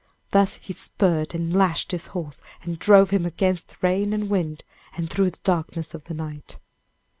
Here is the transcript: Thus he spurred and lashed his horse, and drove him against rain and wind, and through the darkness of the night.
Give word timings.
Thus 0.31 0.55
he 0.55 0.73
spurred 0.73 1.35
and 1.35 1.55
lashed 1.55 1.91
his 1.91 2.07
horse, 2.07 2.41
and 2.63 2.79
drove 2.79 3.11
him 3.11 3.23
against 3.23 3.75
rain 3.83 4.13
and 4.13 4.31
wind, 4.31 4.63
and 4.97 5.07
through 5.07 5.29
the 5.29 5.39
darkness 5.43 5.93
of 5.93 6.05
the 6.05 6.15
night. 6.15 6.57